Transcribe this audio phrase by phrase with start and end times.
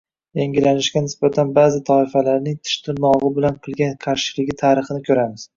[0.37, 5.47] yangilanishga nisbatan ba’zi toifalarning tish-tirnog‘i bilan qilgan qarshiligi tarixini ko‘ramiz.